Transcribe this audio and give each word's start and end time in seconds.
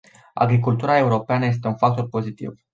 Agricultura 0.35 0.97
europeană 0.97 1.45
este 1.45 1.67
un 1.67 1.75
factor 1.75 2.07
pozitiv. 2.09 2.53